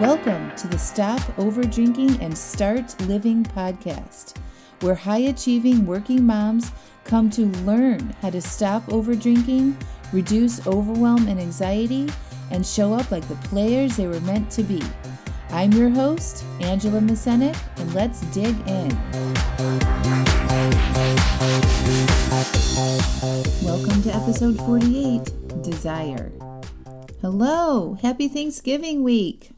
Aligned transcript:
Welcome 0.00 0.54
to 0.54 0.68
the 0.68 0.78
Stop 0.78 1.20
Over 1.40 1.64
Drinking 1.64 2.22
and 2.22 2.38
Start 2.38 2.94
Living 3.08 3.42
podcast, 3.42 4.36
where 4.78 4.94
high 4.94 5.22
achieving 5.22 5.86
working 5.86 6.24
moms 6.24 6.70
come 7.02 7.28
to 7.30 7.46
learn 7.64 8.14
how 8.22 8.30
to 8.30 8.40
stop 8.40 8.88
over 8.92 9.16
drinking, 9.16 9.76
reduce 10.12 10.64
overwhelm 10.68 11.26
and 11.26 11.40
anxiety, 11.40 12.08
and 12.52 12.64
show 12.64 12.94
up 12.94 13.10
like 13.10 13.26
the 13.26 13.34
players 13.48 13.96
they 13.96 14.06
were 14.06 14.20
meant 14.20 14.52
to 14.52 14.62
be. 14.62 14.80
I'm 15.50 15.72
your 15.72 15.90
host, 15.90 16.44
Angela 16.60 17.00
Masenik, 17.00 17.58
and 17.78 17.92
let's 17.92 18.20
dig 18.26 18.54
in. 18.68 18.90
Welcome 23.64 24.00
to 24.04 24.14
episode 24.14 24.58
48 24.58 25.62
Desire. 25.64 26.30
Hello, 27.20 27.94
happy 28.00 28.28
Thanksgiving 28.28 29.02
week 29.02 29.50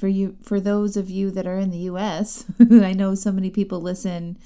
for 0.00 0.08
you 0.08 0.34
for 0.42 0.58
those 0.58 0.96
of 0.96 1.10
you 1.10 1.30
that 1.30 1.46
are 1.46 1.58
in 1.58 1.70
the 1.70 1.90
US. 1.90 2.46
I 2.70 2.94
know 2.94 3.14
so 3.14 3.30
many 3.30 3.50
people 3.50 3.80
listen 3.80 4.38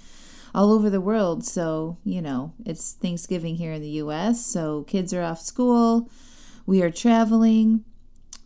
all 0.52 0.72
over 0.72 0.90
the 0.90 1.00
world, 1.00 1.44
so, 1.44 1.96
you 2.04 2.20
know, 2.20 2.52
it's 2.64 2.92
Thanksgiving 2.92 3.56
here 3.56 3.72
in 3.72 3.82
the 3.82 4.00
US, 4.02 4.44
so 4.44 4.82
kids 4.84 5.14
are 5.14 5.22
off 5.22 5.40
school, 5.40 6.10
we 6.66 6.82
are 6.82 6.90
traveling. 6.90 7.84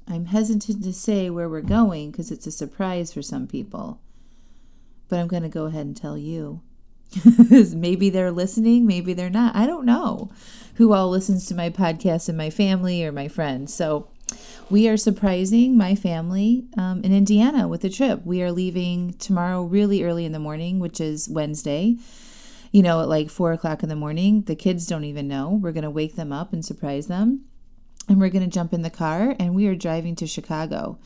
I'm 0.07 0.27
hesitant 0.27 0.85
to 0.85 0.93
say 0.93 1.29
where 1.29 1.49
we're 1.49 1.61
going 1.61 2.11
because 2.11 2.31
it's 2.31 2.47
a 2.47 2.53
surprise 2.53 3.13
for 3.13 3.21
some 3.21 3.47
people. 3.47 4.01
But 5.09 5.19
I'm 5.19 5.29
going 5.29 5.43
to 5.43 5.51
go 5.51 5.67
ahead 5.67 5.85
and 5.85 5.97
tell 5.97 6.17
you. 6.17 6.63
maybe 7.75 8.11
they're 8.11 8.31
listening, 8.31 8.87
maybe 8.87 9.13
they're 9.13 9.31
not. 9.31 9.55
I 9.55 9.67
don't 9.67 9.85
know 9.87 10.31
who 10.75 10.93
all 10.93 11.11
listens 11.11 11.47
to 11.47 11.55
my 11.55 11.71
podcast 11.71 12.29
and 12.29 12.39
my 12.39 12.51
family 12.51 13.05
or 13.05 13.13
my 13.13 13.29
friends. 13.29 13.73
So 13.73 14.09
we 14.71 14.89
are 14.89 14.97
surprising 14.97 15.77
my 15.77 15.95
family 15.95 16.67
um, 16.77 17.03
in 17.03 17.13
Indiana 17.13 17.67
with 17.67 17.85
a 17.85 17.91
trip. 17.91 18.25
We 18.25 18.43
are 18.43 18.53
leaving 18.53 19.15
tomorrow 19.15 19.63
really 19.63 20.05
early 20.05 20.27
in 20.27 20.33
the 20.33 20.39
morning, 20.39 20.79
which 20.79 21.01
is 21.01 21.29
Wednesday. 21.29 21.97
You 22.71 22.83
know, 22.83 23.01
at 23.01 23.09
like 23.09 23.31
four 23.31 23.53
o'clock 23.53 23.83
in 23.83 23.89
the 23.89 23.97
morning. 23.97 24.43
The 24.43 24.55
kids 24.55 24.87
don't 24.87 25.05
even 25.05 25.27
know. 25.27 25.59
We're 25.63 25.73
going 25.73 25.85
to 25.85 25.91
wake 25.91 26.17
them 26.17 26.33
up 26.33 26.53
and 26.53 26.63
surprise 26.63 27.07
them. 27.07 27.47
And 28.09 28.21
we're 28.21 28.29
going 28.29 28.45
to 28.45 28.55
jump 28.55 28.75
in 28.75 28.83
the 28.83 28.91
car 28.91 29.35
and 29.39 29.55
we 29.55 29.67
are 29.69 29.75
driving 29.75 30.15
to 30.17 30.27
Chicago. 30.27 30.99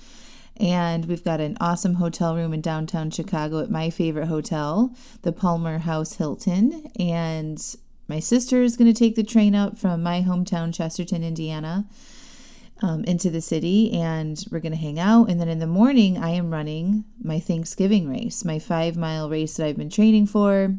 And 0.57 1.05
we've 1.05 1.25
got 1.25 1.41
an 1.41 1.57
awesome 1.61 1.95
hotel 1.95 2.35
room 2.35 2.53
in 2.53 2.61
downtown 2.61 3.11
Chicago 3.11 3.61
at 3.61 3.71
my 3.71 3.91
favorite 3.91 4.27
hotel, 4.27 4.95
the 5.23 5.33
Palmer 5.33 5.79
House 5.79 6.15
Hilton. 6.15 6.91
And 6.99 7.77
my 8.09 8.19
sister 8.19 8.61
is 8.63 8.77
going 8.77 8.93
to 8.93 8.99
take 8.99 9.15
the 9.15 9.23
train 9.23 9.55
up 9.55 9.79
from 9.79 10.03
my 10.03 10.23
hometown, 10.23 10.75
Chesterton, 10.75 11.23
Indiana 11.23 11.87
um, 12.81 13.05
into 13.05 13.31
the 13.31 13.41
city 13.41 13.93
and 13.93 14.45
we're 14.51 14.61
going 14.61 14.73
to 14.73 14.79
hang 14.79 14.99
out. 14.99 15.29
And 15.29 15.41
then 15.41 15.49
in 15.49 15.59
the 15.59 15.67
morning, 15.67 16.19
I 16.19 16.31
am 16.31 16.51
running 16.51 17.05
my 17.23 17.39
Thanksgiving 17.39 18.09
race, 18.09 18.45
my 18.45 18.59
five 18.59 18.97
mile 18.97 19.29
race 19.29 19.57
that 19.57 19.67
I've 19.67 19.77
been 19.77 19.91
training 19.91 20.27
for, 20.27 20.75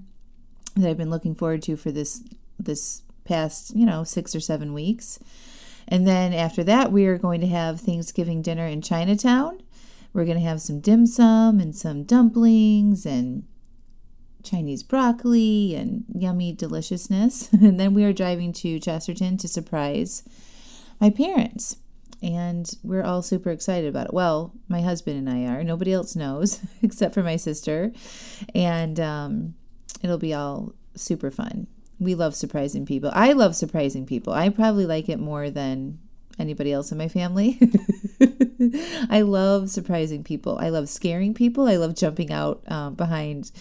that 0.76 0.90
I've 0.90 0.98
been 0.98 1.10
looking 1.10 1.36
forward 1.36 1.62
to 1.64 1.76
for 1.78 1.92
this 1.92 2.24
this 2.60 3.02
past 3.26 3.76
you 3.76 3.86
know 3.86 4.04
six 4.04 4.36
or 4.36 4.40
seven 4.40 4.74
weeks. 4.74 5.20
And 5.88 6.08
then 6.08 6.34
after 6.34 6.64
that, 6.64 6.92
we 6.92 7.06
are 7.06 7.18
going 7.18 7.42
to 7.42 7.48
have 7.48 7.82
Thanksgiving 7.82 8.42
dinner 8.42 8.66
in 8.66 8.82
Chinatown. 8.82 9.62
We're 10.14 10.26
going 10.26 10.38
to 10.38 10.44
have 10.44 10.62
some 10.62 10.80
dim 10.80 11.06
sum 11.06 11.60
and 11.60 11.76
some 11.76 12.04
dumplings 12.04 13.06
and 13.06 13.44
Chinese 14.44 14.84
broccoli 14.84 15.76
and 15.76 16.06
yummy 16.14 16.54
deliciousness. 16.54 17.52
and 17.54 17.80
then 17.80 17.94
we 17.94 18.04
are 18.04 18.14
driving 18.14 18.54
to 18.54 18.80
Chesterton 18.80 19.38
to 19.38 19.48
surprise 19.48 20.24
my 21.02 21.10
parents 21.10 21.78
and 22.22 22.72
we're 22.84 23.04
all 23.04 23.22
super 23.22 23.50
excited 23.50 23.90
about 23.90 24.08
it. 24.08 24.14
Well, 24.14 24.54
my 24.68 24.82
husband 24.82 25.18
and 25.18 25.30
I 25.30 25.52
are. 25.52 25.64
Nobody 25.64 25.94
else 25.94 26.16
knows 26.16 26.60
except 26.82 27.14
for 27.14 27.24
my 27.24 27.36
sister, 27.36 27.92
and 28.54 29.00
um, 29.00 29.54
it'll 30.02 30.18
be 30.18 30.34
all 30.34 30.74
super 30.96 31.32
fun. 31.32 31.68
We 32.00 32.16
love 32.16 32.36
surprising 32.36 32.86
people. 32.86 33.12
I 33.14 33.34
love 33.34 33.56
surprising 33.56 34.06
people. 34.06 34.34
I 34.34 34.50
probably 34.50 34.86
like 34.86 35.10
it 35.10 35.20
more 35.20 35.50
than 35.50 36.00
anybody 36.40 36.72
else 36.72 36.92
in 36.92 36.98
my 36.98 37.08
family. 37.08 37.60
I 39.10 39.22
love 39.22 39.70
surprising 39.70 40.24
people. 40.24 40.58
I 40.58 40.70
love 40.70 40.90
scaring 40.90 41.34
people. 41.34 41.68
I 41.68 41.78
love 41.78 41.96
jumping 41.96 42.32
out 42.32 42.64
um, 42.68 42.96
behind 42.96 43.52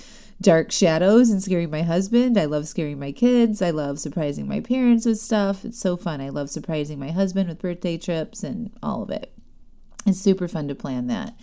dark 0.43 0.73
shadows 0.73 1.31
and 1.31 1.43
scaring 1.43 1.71
my 1.71 1.83
husband. 1.83 2.37
I 2.37 2.45
love 2.45 2.67
scaring 2.67 2.99
my 2.99 3.13
kids. 3.13 3.63
I 3.63 3.71
love 3.71 3.99
surprising 3.99 4.49
my 4.49 4.61
parents 4.61 5.07
with 5.07 5.19
stuff. 5.19 5.65
It's 5.65 5.79
so 5.79 5.97
fun. 5.97 6.21
I 6.21 6.29
love 6.29 6.51
surprising 6.51 6.99
my 6.99 7.11
husband 7.11 7.49
with 7.49 7.61
birthday 7.61 7.97
trips 7.97 8.43
and 8.43 8.71
all 8.83 9.03
of 9.03 9.11
it. 9.11 9.33
It's 10.05 10.21
super 10.21 10.49
fun 10.49 10.69
to 10.69 10.75
plan 10.75 11.07
that. 11.07 11.35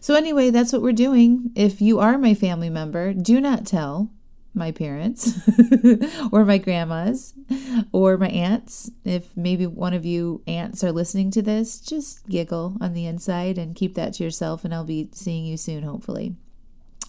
So, 0.00 0.14
anyway, 0.14 0.50
that's 0.50 0.72
what 0.72 0.82
we're 0.82 0.92
doing. 0.92 1.52
If 1.54 1.80
you 1.80 2.00
are 2.00 2.18
my 2.18 2.34
family 2.34 2.68
member, 2.68 3.12
do 3.12 3.40
not 3.40 3.64
tell 3.64 4.10
my 4.54 4.72
parents 4.72 5.32
or 6.32 6.44
my 6.44 6.58
grandmas 6.58 7.32
or 7.92 8.18
my 8.18 8.28
aunts. 8.28 8.90
If 9.04 9.34
maybe 9.36 9.66
one 9.66 9.94
of 9.94 10.04
you 10.04 10.42
aunts 10.46 10.82
are 10.82 10.92
listening 10.92 11.30
to 11.32 11.42
this, 11.42 11.80
just 11.80 12.26
giggle 12.28 12.76
on 12.80 12.94
the 12.94 13.06
inside 13.06 13.58
and 13.58 13.76
keep 13.76 13.94
that 13.94 14.14
to 14.14 14.24
yourself, 14.24 14.64
and 14.64 14.74
I'll 14.74 14.84
be 14.84 15.08
seeing 15.12 15.44
you 15.46 15.56
soon, 15.56 15.84
hopefully. 15.84 16.34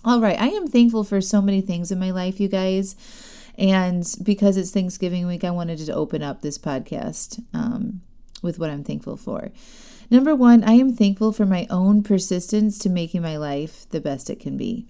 All 0.06 0.20
right. 0.20 0.40
I 0.40 0.48
am 0.48 0.68
thankful 0.68 1.04
for 1.04 1.22
so 1.22 1.42
many 1.42 1.62
things 1.62 1.92
in 1.92 2.00
my 2.00 2.12
life, 2.12 2.40
you 2.40 2.50
guys. 2.50 2.96
And 3.58 4.06
because 4.24 4.58
it's 4.58 4.72
Thanksgiving 4.72 5.28
week, 5.28 5.44
I 5.44 5.52
wanted 5.52 5.78
to 5.80 5.94
open 5.94 6.22
up 6.22 6.42
this 6.42 6.58
podcast 6.58 7.42
um, 7.54 8.02
with 8.42 8.60
what 8.60 8.70
I'm 8.70 8.84
thankful 8.84 9.16
for. 9.16 9.52
Number 10.10 10.36
one, 10.36 10.64
I 10.64 10.74
am 10.74 10.94
thankful 10.94 11.32
for 11.32 11.46
my 11.46 11.68
own 11.70 12.04
persistence 12.04 12.78
to 12.80 12.90
making 12.90 13.22
my 13.22 13.38
life 13.38 13.88
the 13.90 14.02
best 14.02 14.30
it 14.30 14.40
can 14.40 14.58
be. 14.58 14.88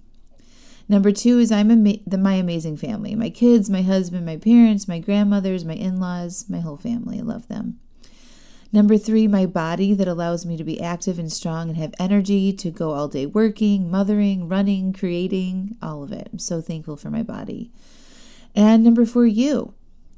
Number 0.88 1.12
two 1.12 1.38
is 1.38 1.50
I'm 1.52 1.70
ama- 1.70 2.02
the, 2.06 2.18
my 2.18 2.34
amazing 2.34 2.76
family 2.76 3.14
my 3.14 3.30
kids, 3.30 3.70
my 3.70 3.82
husband, 3.82 4.26
my 4.26 4.36
parents, 4.36 4.88
my 4.88 4.98
grandmothers, 4.98 5.64
my 5.64 5.74
in 5.74 5.98
laws, 6.00 6.44
my 6.48 6.60
whole 6.60 6.76
family. 6.76 7.20
I 7.20 7.22
love 7.22 7.48
them. 7.48 7.80
Number 8.74 8.98
three, 8.98 9.28
my 9.28 9.46
body 9.46 9.94
that 9.94 10.08
allows 10.08 10.44
me 10.44 10.56
to 10.56 10.64
be 10.64 10.80
active 10.80 11.16
and 11.16 11.32
strong 11.32 11.68
and 11.68 11.76
have 11.76 11.94
energy 12.00 12.52
to 12.54 12.72
go 12.72 12.90
all 12.90 13.06
day 13.06 13.24
working, 13.24 13.88
mothering, 13.88 14.48
running, 14.48 14.92
creating, 14.92 15.76
all 15.80 16.02
of 16.02 16.10
it. 16.10 16.28
I'm 16.32 16.40
so 16.40 16.60
thankful 16.60 16.96
for 16.96 17.08
my 17.08 17.22
body. 17.22 17.70
And 18.52 18.82
number 18.82 19.06
four, 19.06 19.26
you. 19.26 19.74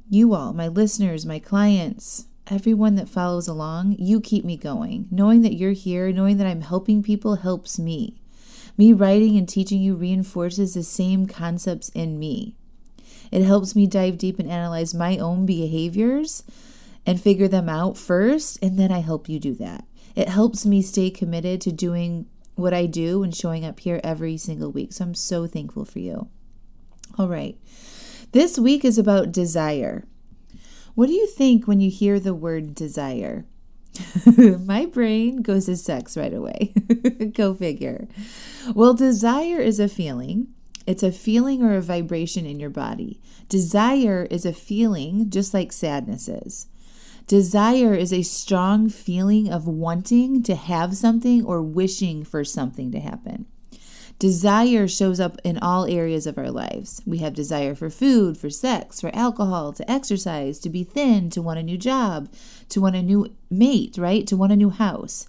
You 0.09 0.33
all, 0.33 0.53
my 0.53 0.67
listeners, 0.69 1.23
my 1.23 1.37
clients, 1.37 2.25
everyone 2.47 2.95
that 2.95 3.07
follows 3.07 3.47
along, 3.47 3.95
you 3.99 4.19
keep 4.19 4.43
me 4.43 4.57
going. 4.57 5.07
Knowing 5.11 5.43
that 5.43 5.53
you're 5.53 5.73
here, 5.73 6.11
knowing 6.11 6.37
that 6.37 6.47
I'm 6.47 6.61
helping 6.61 7.03
people 7.03 7.35
helps 7.35 7.77
me. 7.77 8.23
Me 8.75 8.91
writing 8.91 9.37
and 9.37 9.47
teaching 9.47 9.83
you 9.83 9.95
reinforces 9.95 10.73
the 10.73 10.81
same 10.81 11.27
concepts 11.27 11.89
in 11.89 12.17
me. 12.17 12.55
It 13.31 13.43
helps 13.43 13.75
me 13.75 13.85
dive 13.85 14.17
deep 14.17 14.39
and 14.39 14.49
analyze 14.49 14.95
my 14.95 15.19
own 15.19 15.45
behaviors 15.45 16.41
and 17.07 17.21
figure 17.21 17.47
them 17.47 17.69
out 17.69 17.97
first, 17.97 18.59
and 18.61 18.77
then 18.77 18.91
I 18.91 18.99
help 18.99 19.29
you 19.29 19.39
do 19.39 19.55
that. 19.55 19.85
It 20.13 20.27
helps 20.27 20.65
me 20.65 20.81
stay 20.81 21.09
committed 21.09 21.61
to 21.61 21.71
doing 21.71 22.27
what 22.55 22.73
I 22.73 22.85
do 22.85 23.23
and 23.23 23.33
showing 23.33 23.63
up 23.63 23.79
here 23.79 24.01
every 24.03 24.35
single 24.35 24.71
week. 24.71 24.91
So 24.91 25.05
I'm 25.05 25.15
so 25.15 25.47
thankful 25.47 25.85
for 25.85 25.99
you. 25.99 26.27
All 27.17 27.29
right. 27.29 27.57
This 28.33 28.59
week 28.59 28.83
is 28.83 28.97
about 28.97 29.31
desire. 29.31 30.05
What 30.95 31.07
do 31.07 31.13
you 31.13 31.27
think 31.27 31.65
when 31.65 31.79
you 31.79 31.89
hear 31.89 32.19
the 32.19 32.33
word 32.33 32.75
desire? 32.75 33.45
My 34.59 34.85
brain 34.85 35.41
goes 35.41 35.67
to 35.67 35.77
sex 35.77 36.17
right 36.17 36.33
away. 36.33 36.73
Go 37.33 37.53
figure. 37.53 38.07
Well, 38.75 38.93
desire 38.93 39.59
is 39.59 39.79
a 39.79 39.87
feeling. 39.87 40.47
It's 40.85 41.03
a 41.03 41.11
feeling 41.11 41.63
or 41.63 41.75
a 41.75 41.81
vibration 41.81 42.45
in 42.45 42.59
your 42.59 42.69
body. 42.69 43.21
Desire 43.47 44.27
is 44.29 44.45
a 44.45 44.53
feeling, 44.53 45.29
just 45.29 45.53
like 45.53 45.71
sadness 45.71 46.27
is. 46.27 46.67
Desire 47.27 47.93
is 47.93 48.13
a 48.13 48.21
strong 48.21 48.87
feeling 48.87 49.51
of 49.51 49.67
wanting 49.67 50.41
to 50.43 50.55
have 50.55 50.95
something 50.95 51.43
or 51.43 51.61
wishing 51.61 52.23
for 52.23 52.45
something 52.45 52.89
to 52.93 53.01
happen. 53.01 53.45
Desire 54.17 54.87
shows 54.87 55.19
up 55.19 55.37
in 55.43 55.57
all 55.57 55.85
areas 55.85 56.25
of 56.25 56.37
our 56.37 56.49
lives. 56.49 57.01
We 57.05 57.17
have 57.17 57.33
desire 57.33 57.75
for 57.75 57.89
food, 57.89 58.37
for 58.37 58.49
sex, 58.49 59.01
for 59.01 59.13
alcohol, 59.13 59.73
to 59.73 59.91
exercise, 59.91 60.57
to 60.59 60.69
be 60.69 60.85
thin, 60.85 61.29
to 61.31 61.41
want 61.41 61.59
a 61.59 61.63
new 61.63 61.77
job, 61.77 62.29
to 62.69 62.79
want 62.79 62.95
a 62.95 63.03
new 63.03 63.27
mate, 63.51 63.97
right? 63.97 64.25
To 64.25 64.37
want 64.37 64.53
a 64.53 64.55
new 64.55 64.69
house. 64.69 65.27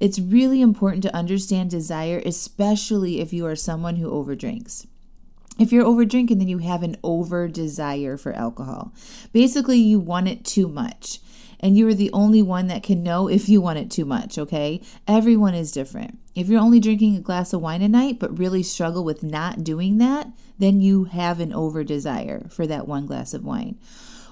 It's 0.00 0.18
really 0.18 0.60
important 0.60 1.04
to 1.04 1.14
understand 1.14 1.70
desire, 1.70 2.20
especially 2.26 3.20
if 3.20 3.32
you 3.32 3.46
are 3.46 3.54
someone 3.54 3.96
who 3.96 4.10
overdrinks. 4.10 4.88
If 5.58 5.72
you're 5.72 5.84
over 5.84 6.04
drinking, 6.04 6.38
then 6.38 6.48
you 6.48 6.58
have 6.58 6.82
an 6.82 6.96
over 7.02 7.48
desire 7.48 8.16
for 8.16 8.32
alcohol. 8.32 8.94
Basically, 9.32 9.78
you 9.78 9.98
want 9.98 10.28
it 10.28 10.44
too 10.44 10.68
much. 10.68 11.20
And 11.62 11.76
you 11.76 11.86
are 11.88 11.94
the 11.94 12.10
only 12.12 12.40
one 12.40 12.68
that 12.68 12.82
can 12.82 13.02
know 13.02 13.28
if 13.28 13.46
you 13.48 13.60
want 13.60 13.78
it 13.78 13.90
too 13.90 14.06
much, 14.06 14.38
okay? 14.38 14.80
Everyone 15.06 15.54
is 15.54 15.72
different. 15.72 16.18
If 16.34 16.48
you're 16.48 16.60
only 16.60 16.80
drinking 16.80 17.16
a 17.16 17.20
glass 17.20 17.52
of 17.52 17.60
wine 17.60 17.82
a 17.82 17.88
night, 17.88 18.18
but 18.18 18.38
really 18.38 18.62
struggle 18.62 19.04
with 19.04 19.22
not 19.22 19.62
doing 19.62 19.98
that, 19.98 20.28
then 20.58 20.80
you 20.80 21.04
have 21.04 21.38
an 21.38 21.52
over 21.52 21.84
desire 21.84 22.46
for 22.48 22.66
that 22.66 22.88
one 22.88 23.04
glass 23.04 23.34
of 23.34 23.44
wine. 23.44 23.78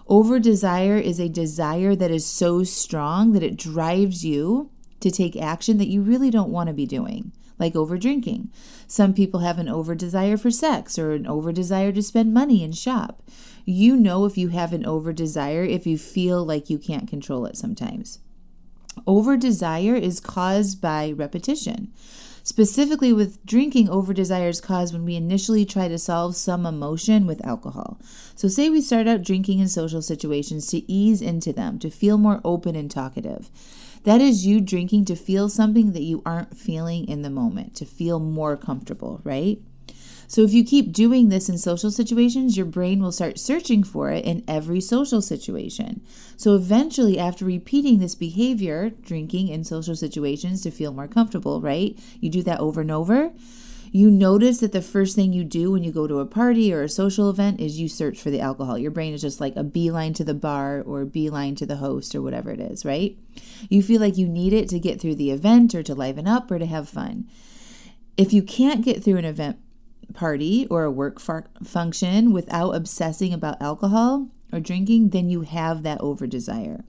Over 0.07 0.39
desire 0.39 0.97
is 0.97 1.21
a 1.21 1.29
desire 1.29 1.95
that 1.95 2.11
is 2.11 2.25
so 2.25 2.63
strong 2.65 3.33
that 3.33 3.43
it 3.43 3.59
drives 3.59 4.25
you 4.25 4.71
to 5.01 5.11
take 5.11 5.37
action 5.37 5.79
that 5.79 5.89
you 5.89 6.03
really 6.03 6.31
don't 6.31 6.51
want 6.51 6.69
to 6.69 6.75
be 6.75 6.87
doing, 6.87 7.33
like 7.59 7.77
over 7.77 7.99
drinking. 7.99 8.51
Some 8.87 9.15
people 9.15 9.41
have 9.41 9.59
an 9.59 9.69
over 9.69 9.95
desire 9.95 10.37
for 10.37 10.51
sex 10.51 10.99
or 10.99 11.13
an 11.13 11.27
over 11.27 11.53
desire 11.53 11.93
to 11.93 12.03
spend 12.03 12.35
money 12.35 12.65
and 12.65 12.77
shop. 12.77 13.23
You 13.65 13.97
know 13.97 14.25
if 14.25 14.39
you 14.39 14.49
have 14.49 14.73
an 14.73 14.87
over 14.87 15.13
desire 15.13 15.63
if 15.63 15.87
you 15.87 15.99
feel 15.99 16.45
like 16.45 16.71
you 16.71 16.79
can't 16.79 17.09
control 17.09 17.47
it 17.47 17.57
sometimes. 17.57 18.21
Over 19.07 19.37
desire 19.37 19.95
is 19.95 20.21
caused 20.21 20.81
by 20.81 21.13
repetition. 21.13 21.93
Specifically, 22.43 23.13
with 23.13 23.45
drinking, 23.45 23.91
over 23.91 24.15
desire 24.15 24.49
is 24.49 24.63
caused 24.63 24.95
when 24.95 25.05
we 25.05 25.17
initially 25.17 25.67
try 25.67 25.87
to 25.87 25.99
solve 25.99 26.35
some 26.35 26.65
emotion 26.65 27.27
with 27.27 27.45
alcohol. 27.45 28.01
So, 28.37 28.49
say 28.49 28.71
we 28.71 28.81
start 28.81 29.07
out 29.07 29.23
drinking 29.23 29.59
in 29.59 29.69
social 29.69 30.01
situations 30.01 30.67
to 30.69 30.91
ease 30.91 31.21
into 31.21 31.53
them, 31.53 31.79
to 31.81 31.91
feel 31.91 32.17
more 32.17 32.41
open 32.47 32.75
and 32.75 32.91
talkative. 32.91 33.51
That 34.05 34.21
is 34.21 34.47
you 34.47 34.61
drinking 34.61 35.07
to 35.07 35.17
feel 35.17 35.49
something 35.49 35.93
that 35.93 36.03
you 36.03 36.23
aren't 36.25 36.57
feeling 36.57 37.07
in 37.09 37.23
the 37.23 37.31
moment, 37.31 37.75
to 37.77 37.85
feel 37.85 38.21
more 38.21 38.57
comfortable, 38.57 39.21
right? 39.25 39.59
So 40.29 40.43
if 40.43 40.53
you 40.53 40.63
keep 40.63 40.93
doing 40.93 41.31
this 41.31 41.49
in 41.49 41.57
social 41.57 41.91
situations, 41.91 42.55
your 42.55 42.67
brain 42.67 43.03
will 43.03 43.13
start 43.13 43.39
searching 43.39 43.83
for 43.83 44.11
it 44.11 44.27
in 44.27 44.45
every 44.47 44.81
social 44.81 45.23
situation. 45.23 46.03
So 46.37 46.55
eventually, 46.55 47.19
after 47.19 47.47
repeating 47.47 47.99
this 47.99 48.15
behavior, 48.15 48.91
drinking 48.91 49.49
in 49.49 49.65
social 49.65 49.97
situations 49.97 50.61
to 50.63 50.71
feel 50.71 50.93
more 50.93 51.09
comfortable, 51.09 51.63
right? 51.63 51.99
You 52.21 52.29
do 52.29 52.43
that 52.43 52.61
over 52.61 52.83
and 52.83 52.91
over. 52.91 53.33
You 53.91 54.11
notice 54.11 54.59
that 54.59 54.73
the 54.73 54.83
first 54.83 55.15
thing 55.17 55.33
you 55.33 55.45
do 55.45 55.71
when 55.71 55.83
you 55.83 55.93
go 55.93 56.07
to 56.07 56.21
a 56.21 56.27
party 56.27 56.73
or 56.73 56.83
a 56.83 56.89
social 56.89 57.31
event 57.31 57.61
is 57.61 57.81
you 57.81 57.89
search 57.89 58.21
for 58.21 58.31
the 58.31 58.41
alcohol. 58.41 58.79
Your 58.79 58.91
brain 58.91 59.15
is 59.15 59.23
just 59.23 59.41
like 59.41 59.57
a 59.57 59.65
beeline 59.65 60.13
to 60.15 60.25
the 60.25 60.35
bar 60.35 60.83
or 60.83 61.05
beeline 61.05 61.55
to 61.57 61.67
the 61.67 61.77
host 61.77 62.15
or 62.15 62.23
whatever 62.23 62.51
it 62.51 62.61
is, 62.61 62.85
right? 62.85 63.17
You 63.69 63.83
feel 63.83 64.01
like 64.01 64.19
you 64.19 64.29
need 64.29 64.53
it 64.53 64.69
to 64.71 64.79
get 64.79 65.01
through 65.01 65.15
the 65.15 65.31
event 65.31 65.75
or 65.75 65.83
to 65.83 65.95
liven 65.95 66.27
up 66.27 66.51
or 66.51 66.59
to 66.59 66.67
have 66.67 66.89
fun. 66.89 67.29
If 68.17 68.33
you 68.33 68.43
can't 68.43 68.85
get 68.85 69.03
through 69.03 69.17
an 69.17 69.25
event 69.25 69.59
party 70.15 70.67
or 70.71 70.85
a 70.85 70.91
work 70.91 71.21
function 71.21 72.33
without 72.33 72.73
obsessing 72.73 73.33
about 73.33 73.61
alcohol 73.63 74.29
or 74.53 74.61
drinking, 74.61 75.11
then 75.11 75.29
you 75.29 75.43
have 75.43 75.83
that 75.83 76.01
over 76.01 76.27
desire. 76.27 76.85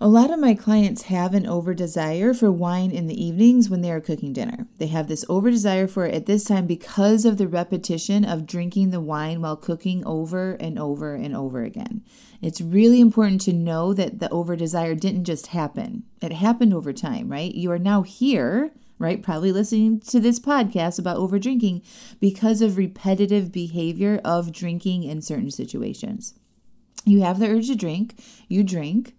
A 0.00 0.06
lot 0.06 0.30
of 0.30 0.38
my 0.38 0.54
clients 0.54 1.02
have 1.02 1.34
an 1.34 1.44
over 1.44 1.74
desire 1.74 2.32
for 2.32 2.52
wine 2.52 2.92
in 2.92 3.08
the 3.08 3.20
evenings 3.20 3.68
when 3.68 3.80
they 3.80 3.90
are 3.90 4.00
cooking 4.00 4.32
dinner. 4.32 4.68
They 4.78 4.86
have 4.86 5.08
this 5.08 5.24
over 5.28 5.50
desire 5.50 5.88
for 5.88 6.06
it 6.06 6.14
at 6.14 6.26
this 6.26 6.44
time 6.44 6.68
because 6.68 7.24
of 7.24 7.36
the 7.36 7.48
repetition 7.48 8.24
of 8.24 8.46
drinking 8.46 8.90
the 8.90 9.00
wine 9.00 9.40
while 9.40 9.56
cooking 9.56 10.06
over 10.06 10.52
and 10.52 10.78
over 10.78 11.16
and 11.16 11.34
over 11.34 11.64
again. 11.64 12.04
It's 12.40 12.60
really 12.60 13.00
important 13.00 13.40
to 13.42 13.52
know 13.52 13.92
that 13.92 14.20
the 14.20 14.30
over 14.30 14.54
desire 14.54 14.94
didn't 14.94 15.24
just 15.24 15.48
happen, 15.48 16.04
it 16.22 16.32
happened 16.32 16.74
over 16.74 16.92
time, 16.92 17.28
right? 17.28 17.52
You 17.52 17.72
are 17.72 17.78
now 17.78 18.02
here 18.02 18.70
right? 19.00 19.22
Probably 19.22 19.52
listening 19.52 20.00
to 20.00 20.18
this 20.18 20.40
podcast 20.40 20.98
about 20.98 21.18
over 21.18 21.38
drinking 21.38 21.82
because 22.18 22.60
of 22.60 22.76
repetitive 22.76 23.52
behavior 23.52 24.20
of 24.24 24.50
drinking 24.50 25.04
in 25.04 25.22
certain 25.22 25.52
situations. 25.52 26.34
You 27.04 27.22
have 27.22 27.38
the 27.38 27.48
urge 27.48 27.68
to 27.68 27.76
drink, 27.76 28.16
you 28.48 28.64
drink, 28.64 29.14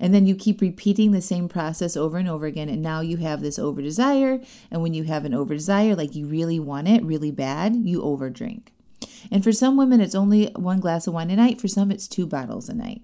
and 0.00 0.14
then 0.14 0.26
you 0.26 0.34
keep 0.34 0.60
repeating 0.60 1.12
the 1.12 1.22
same 1.22 1.48
process 1.48 1.96
over 1.96 2.18
and 2.18 2.28
over 2.28 2.46
again. 2.46 2.68
And 2.68 2.82
now 2.82 3.00
you 3.00 3.18
have 3.18 3.40
this 3.40 3.58
over 3.58 3.82
desire. 3.82 4.40
And 4.70 4.82
when 4.82 4.94
you 4.94 5.04
have 5.04 5.24
an 5.24 5.34
over 5.34 5.54
desire, 5.54 5.94
like 5.94 6.14
you 6.14 6.26
really 6.26 6.58
want 6.58 6.88
it 6.88 7.04
really 7.04 7.30
bad, 7.30 7.76
you 7.76 8.02
over 8.02 8.30
drink. 8.30 8.72
And 9.30 9.42
for 9.42 9.52
some 9.52 9.76
women, 9.76 10.00
it's 10.00 10.14
only 10.14 10.46
one 10.56 10.80
glass 10.80 11.06
of 11.06 11.14
wine 11.14 11.30
a 11.30 11.36
night. 11.36 11.60
For 11.60 11.68
some, 11.68 11.90
it's 11.90 12.08
two 12.08 12.26
bottles 12.26 12.68
a 12.68 12.74
night. 12.74 13.02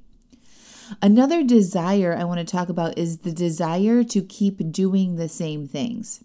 Another 1.03 1.43
desire 1.43 2.17
I 2.17 2.25
want 2.25 2.39
to 2.39 2.51
talk 2.51 2.69
about 2.69 2.97
is 2.97 3.19
the 3.19 3.33
desire 3.33 4.03
to 4.05 4.23
keep 4.23 4.73
doing 4.73 5.17
the 5.17 5.29
same 5.29 5.67
things. 5.67 6.25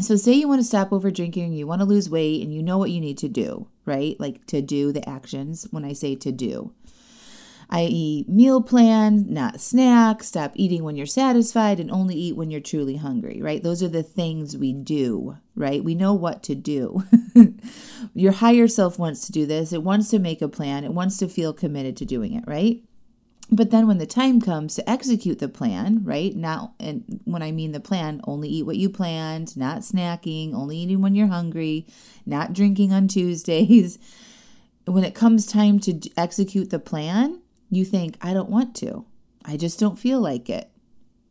So, 0.00 0.16
say 0.16 0.32
you 0.32 0.48
want 0.48 0.60
to 0.60 0.66
stop 0.66 0.92
over 0.92 1.10
drinking, 1.10 1.54
you 1.54 1.66
want 1.66 1.80
to 1.80 1.86
lose 1.86 2.10
weight, 2.10 2.42
and 2.42 2.52
you 2.52 2.62
know 2.62 2.76
what 2.76 2.90
you 2.90 3.00
need 3.00 3.16
to 3.18 3.28
do, 3.28 3.68
right? 3.86 4.18
Like 4.20 4.44
to 4.48 4.60
do 4.60 4.92
the 4.92 5.08
actions 5.08 5.66
when 5.70 5.84
I 5.84 5.94
say 5.94 6.16
to 6.16 6.32
do 6.32 6.72
i.e., 7.70 8.24
meal 8.28 8.62
plan, 8.62 9.24
not 9.28 9.60
snack, 9.60 10.22
stop 10.22 10.52
eating 10.54 10.84
when 10.84 10.96
you're 10.96 11.06
satisfied, 11.06 11.80
and 11.80 11.90
only 11.90 12.14
eat 12.14 12.36
when 12.36 12.50
you're 12.50 12.60
truly 12.60 12.96
hungry, 12.96 13.40
right? 13.42 13.62
Those 13.62 13.82
are 13.82 13.88
the 13.88 14.02
things 14.02 14.56
we 14.56 14.72
do, 14.72 15.36
right? 15.54 15.82
We 15.82 15.94
know 15.94 16.14
what 16.14 16.42
to 16.44 16.54
do. 16.54 17.02
Your 18.14 18.32
higher 18.32 18.68
self 18.68 18.98
wants 18.98 19.26
to 19.26 19.32
do 19.32 19.46
this, 19.46 19.72
it 19.72 19.82
wants 19.82 20.10
to 20.10 20.18
make 20.18 20.42
a 20.42 20.48
plan, 20.48 20.84
it 20.84 20.92
wants 20.92 21.16
to 21.18 21.28
feel 21.28 21.52
committed 21.52 21.96
to 21.96 22.04
doing 22.04 22.34
it, 22.34 22.44
right? 22.46 22.82
But 23.50 23.70
then 23.70 23.86
when 23.86 23.98
the 23.98 24.06
time 24.06 24.40
comes 24.40 24.74
to 24.74 24.90
execute 24.90 25.38
the 25.38 25.48
plan, 25.48 26.02
right? 26.02 26.34
Now, 26.34 26.74
and 26.80 27.20
when 27.24 27.42
I 27.42 27.52
mean 27.52 27.72
the 27.72 27.80
plan, 27.80 28.20
only 28.24 28.48
eat 28.48 28.66
what 28.66 28.76
you 28.76 28.90
planned, 28.90 29.56
not 29.56 29.80
snacking, 29.80 30.52
only 30.52 30.78
eating 30.78 31.00
when 31.00 31.14
you're 31.14 31.28
hungry, 31.28 31.86
not 32.24 32.52
drinking 32.52 32.92
on 32.92 33.08
Tuesdays. 33.08 33.98
When 34.88 35.02
it 35.02 35.16
comes 35.16 35.46
time 35.46 35.80
to 35.80 35.98
execute 36.16 36.70
the 36.70 36.78
plan, 36.78 37.40
you 37.70 37.84
think, 37.84 38.16
I 38.20 38.32
don't 38.32 38.50
want 38.50 38.74
to. 38.76 39.04
I 39.44 39.56
just 39.56 39.78
don't 39.78 39.98
feel 39.98 40.20
like 40.20 40.50
it. 40.50 40.70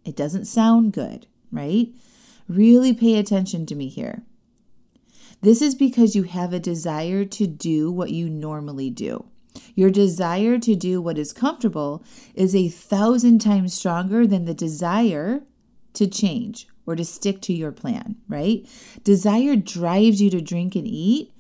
It 0.04 0.16
doesn't 0.16 0.46
sound 0.46 0.94
good, 0.94 1.28
right? 1.52 1.90
Really 2.48 2.94
pay 2.94 3.18
attention 3.18 3.66
to 3.66 3.76
me 3.76 3.88
here. 3.88 4.24
This 5.42 5.62
is 5.62 5.76
because 5.76 6.16
you 6.16 6.24
have 6.24 6.54
a 6.54 6.60
desire 6.60 7.26
to 7.26 7.48
do 7.48 7.92
what 7.92 8.12
you 8.12 8.30
normally 8.30 8.90
do. 8.90 9.26
Your 9.74 9.90
desire 9.90 10.60
to 10.60 10.76
do 10.76 11.02
what 11.02 11.18
is 11.18 11.34
comfortable 11.34 12.04
is 12.34 12.56
a 12.56 12.70
thousand 12.70 13.40
times 13.40 13.74
stronger 13.74 14.28
than 14.28 14.46
the 14.46 14.54
desire 14.54 15.44
to 15.94 16.08
change 16.08 16.68
or 16.86 16.96
to 16.96 17.06
stick 17.06 17.42
to 17.42 17.54
your 17.54 17.72
plan, 17.72 18.18
right? 18.28 18.66
Desire 19.04 19.56
drives 19.56 20.22
you 20.22 20.30
to 20.30 20.42
drink 20.42 20.76
and 20.76 20.88
eat 20.88 21.32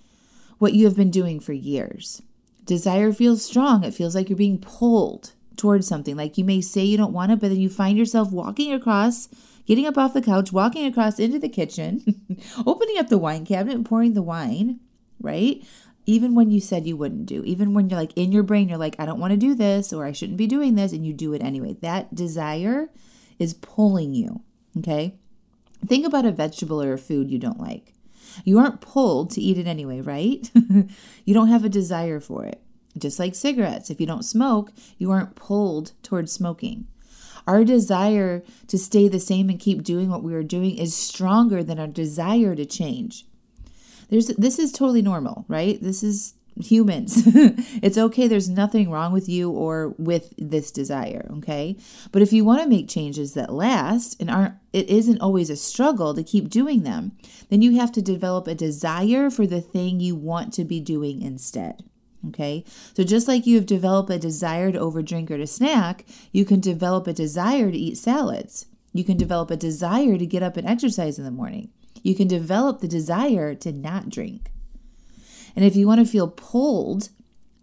what 0.57 0.73
you 0.73 0.85
have 0.85 0.95
been 0.95 1.11
doing 1.11 1.39
for 1.39 1.53
years. 1.53 2.21
Desire 2.65 3.13
feels 3.13 3.45
strong. 3.45 3.83
It 3.83 3.93
feels 3.93 4.15
like 4.15 4.29
you're 4.29 4.37
being 4.37 4.59
pulled 4.59 5.33
towards 5.55 5.87
something. 5.87 6.15
Like 6.15 6.37
you 6.37 6.43
may 6.43 6.61
say 6.61 6.83
you 6.83 6.97
don't 6.97 7.13
want 7.13 7.31
it, 7.31 7.39
but 7.39 7.49
then 7.49 7.59
you 7.59 7.69
find 7.69 7.97
yourself 7.97 8.31
walking 8.31 8.73
across, 8.73 9.29
getting 9.65 9.85
up 9.85 9.97
off 9.97 10.13
the 10.13 10.21
couch, 10.21 10.51
walking 10.51 10.85
across 10.85 11.19
into 11.19 11.39
the 11.39 11.49
kitchen, 11.49 12.03
opening 12.65 12.97
up 12.97 13.09
the 13.09 13.17
wine 13.17 13.45
cabinet 13.45 13.75
and 13.75 13.85
pouring 13.85 14.13
the 14.13 14.21
wine, 14.21 14.79
right? 15.21 15.63
even 16.05 16.35
when 16.35 16.51
you 16.51 16.59
said 16.59 16.85
you 16.85 16.97
wouldn't 16.97 17.25
do, 17.25 17.43
even 17.43 17.73
when 17.73 17.89
you're 17.89 17.99
like 17.99 18.13
in 18.15 18.31
your 18.31 18.43
brain, 18.43 18.69
you're 18.69 18.77
like, 18.77 18.95
I 18.99 19.05
don't 19.05 19.19
want 19.19 19.31
to 19.31 19.37
do 19.37 19.55
this 19.55 19.91
or 19.91 20.05
I 20.05 20.11
shouldn't 20.11 20.37
be 20.37 20.47
doing 20.47 20.75
this, 20.75 20.91
and 20.91 21.05
you 21.05 21.13
do 21.13 21.33
it 21.33 21.43
anyway. 21.43 21.75
That 21.81 22.13
desire 22.13 22.89
is 23.39 23.53
pulling 23.55 24.13
you. 24.13 24.41
Okay. 24.77 25.15
Think 25.85 26.05
about 26.05 26.25
a 26.25 26.31
vegetable 26.31 26.81
or 26.81 26.93
a 26.93 26.97
food 26.97 27.31
you 27.31 27.39
don't 27.39 27.59
like. 27.59 27.93
You 28.43 28.59
aren't 28.59 28.81
pulled 28.81 29.31
to 29.31 29.41
eat 29.41 29.57
it 29.57 29.67
anyway, 29.67 30.01
right? 30.01 30.49
you 31.25 31.33
don't 31.33 31.49
have 31.49 31.65
a 31.65 31.69
desire 31.69 32.19
for 32.19 32.45
it. 32.45 32.61
Just 32.97 33.19
like 33.19 33.35
cigarettes, 33.35 33.89
if 33.89 33.99
you 33.99 34.07
don't 34.07 34.23
smoke, 34.23 34.71
you 34.97 35.11
aren't 35.11 35.35
pulled 35.35 35.91
towards 36.01 36.31
smoking. 36.31 36.87
Our 37.47 37.63
desire 37.63 38.43
to 38.67 38.77
stay 38.77 39.07
the 39.07 39.19
same 39.19 39.49
and 39.49 39.59
keep 39.59 39.83
doing 39.83 40.09
what 40.09 40.23
we 40.23 40.33
are 40.33 40.43
doing 40.43 40.77
is 40.77 40.95
stronger 40.95 41.63
than 41.63 41.79
our 41.79 41.87
desire 41.87 42.55
to 42.55 42.65
change. 42.65 43.25
There's 44.09 44.27
this 44.27 44.59
is 44.59 44.71
totally 44.71 45.01
normal, 45.01 45.45
right? 45.47 45.81
This 45.81 46.03
is 46.03 46.34
humans. 46.61 47.23
it's 47.81 47.97
okay. 47.97 48.27
There's 48.27 48.49
nothing 48.49 48.89
wrong 48.89 49.11
with 49.11 49.27
you 49.27 49.49
or 49.49 49.95
with 49.97 50.33
this 50.37 50.71
desire, 50.71 51.29
okay? 51.37 51.77
But 52.11 52.21
if 52.21 52.33
you 52.33 52.45
want 52.45 52.61
to 52.63 52.69
make 52.69 52.87
changes 52.87 53.33
that 53.33 53.53
last 53.53 54.19
and 54.19 54.29
aren't 54.29 54.55
it 54.73 54.89
isn't 54.89 55.21
always 55.21 55.49
a 55.49 55.55
struggle 55.55 56.13
to 56.13 56.23
keep 56.23 56.49
doing 56.49 56.83
them, 56.83 57.13
then 57.49 57.61
you 57.61 57.77
have 57.79 57.91
to 57.93 58.01
develop 58.01 58.47
a 58.47 58.55
desire 58.55 59.29
for 59.29 59.47
the 59.47 59.61
thing 59.61 59.99
you 59.99 60.15
want 60.15 60.53
to 60.53 60.65
be 60.65 60.79
doing 60.79 61.21
instead. 61.21 61.83
Okay, 62.29 62.65
so 62.95 63.03
just 63.03 63.27
like 63.27 63.45
you 63.45 63.55
have 63.55 63.67
developed 63.67 64.09
a 64.09 64.17
desire 64.17 64.71
to 64.71 64.79
overdrink 64.79 65.29
or 65.29 65.37
to 65.37 65.45
snack, 65.45 66.05
you 66.31 66.43
can 66.43 66.59
develop 66.59 67.05
a 67.05 67.13
desire 67.13 67.69
to 67.69 67.77
eat 67.77 67.97
salads. 67.97 68.65
You 68.93 69.03
can 69.03 69.15
develop 69.15 69.51
a 69.51 69.57
desire 69.57 70.17
to 70.17 70.25
get 70.25 70.41
up 70.41 70.57
and 70.57 70.67
exercise 70.67 71.19
in 71.19 71.25
the 71.25 71.31
morning 71.31 71.69
you 72.05 72.13
can 72.13 72.27
develop 72.27 72.81
the 72.81 72.87
desire 72.87 73.55
to 73.55 73.71
not 73.71 74.09
drink. 74.09 74.51
And 75.55 75.63
if 75.65 75.75
you 75.75 75.87
want 75.87 75.99
to 75.99 76.11
feel 76.11 76.27
pulled 76.27 77.09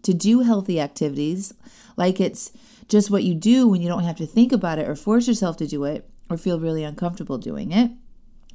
to 0.03 0.13
do 0.13 0.41
healthy 0.41 0.79
activities, 0.79 1.53
like 1.95 2.19
it's 2.19 2.51
just 2.87 3.09
what 3.09 3.23
you 3.23 3.35
do 3.35 3.67
when 3.67 3.81
you 3.81 3.87
don't 3.87 4.03
have 4.03 4.17
to 4.17 4.25
think 4.25 4.51
about 4.51 4.79
it 4.79 4.87
or 4.87 4.95
force 4.95 5.27
yourself 5.27 5.57
to 5.57 5.67
do 5.67 5.83
it 5.83 6.09
or 6.29 6.37
feel 6.37 6.59
really 6.59 6.83
uncomfortable 6.83 7.37
doing 7.37 7.71
it, 7.71 7.91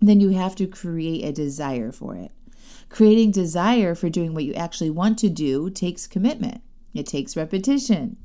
then 0.01 0.21
you 0.21 0.31
have 0.31 0.55
to 0.57 0.67
create 0.67 1.25
a 1.25 1.33
desire 1.33 1.93
for 1.93 2.15
it. 2.17 2.31
Creating 2.89 3.31
desire 3.31 3.95
for 3.95 4.09
doing 4.09 4.35
what 4.35 4.45
you 4.45 4.55
actually 4.55 4.91
want 4.91 5.19
to 5.19 5.29
do 5.29 5.71
takes 5.71 6.07
commitment, 6.07 6.63
it 6.95 7.07
takes 7.07 7.37
repetition, 7.37 8.17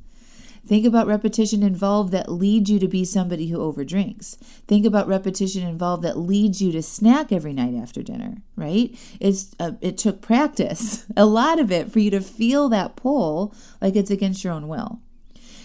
Think 0.65 0.86
about 0.86 1.08
repetition 1.08 1.62
involved 1.62 2.13
that 2.13 2.32
leads 2.32 2.70
you 2.70 2.79
to 2.79 2.88
be 2.88 3.03
somebody 3.03 3.48
who 3.48 3.58
overdrinks. 3.58 4.38
Think 4.65 4.86
about 4.86 5.10
repetition 5.10 5.67
involved 5.67 6.03
that 6.03 6.17
leads 6.17 6.62
you 6.62 6.72
to 6.72 6.82
snack 6.82 7.34
every 7.34 7.51
night 7.51 7.75
after 7.75 8.01
dinner, 8.01 8.38
right? 8.55 8.98
It's 9.20 9.53
uh, 9.60 9.74
it 9.82 9.98
took 9.98 10.22
practice, 10.22 11.05
a 11.17 11.25
lot 11.25 11.60
of 11.60 11.72
it 11.72 11.91
for 11.91 12.00
you 12.00 12.10
to 12.12 12.22
feel 12.22 12.70
that 12.70 12.96
pull 12.96 13.53
like 13.82 13.96
it's 13.96 14.12
against 14.12 14.43
your 14.43 14.53
own 14.53 14.70
will. 14.70 15.01